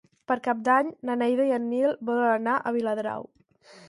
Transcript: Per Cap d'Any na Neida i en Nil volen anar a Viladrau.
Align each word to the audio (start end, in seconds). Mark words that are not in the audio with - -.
Per 0.29 0.35
Cap 0.45 0.61
d'Any 0.67 0.87
na 1.09 1.17
Neida 1.21 1.45
i 1.49 1.53
en 1.57 1.67
Nil 1.73 1.93
volen 2.09 2.31
anar 2.31 2.57
a 2.57 2.73
Viladrau. 2.79 3.29